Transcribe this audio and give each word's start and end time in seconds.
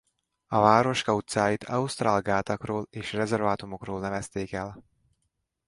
A 0.47 0.59
városka 0.59 1.15
utcáit 1.15 1.63
ausztrál 1.63 2.21
gátakról 2.21 2.87
és 2.89 3.13
rezervátumokról 3.13 3.99
nevezték 3.99 4.51
el. 4.51 4.83